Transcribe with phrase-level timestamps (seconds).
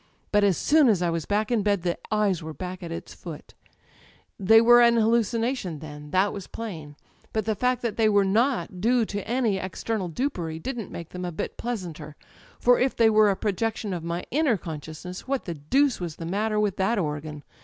[0.31, 3.13] But as soon as I was back in bed the eyes were back at its
[3.13, 3.53] foot.
[4.41, 6.95] ^^They were an hallucination, then: that was plain.
[7.33, 10.09] But the fact that they were not due to any external [255] Digitized by LjOOQ
[10.09, 12.15] IC THE EYES dupeiy didn't make them a bit pleasanter.
[12.59, 16.25] For if they were a projection of my inner consciousness, what the deuce was the
[16.25, 17.43] matter with that organ?